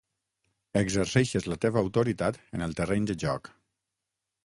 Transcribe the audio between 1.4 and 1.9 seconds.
la teva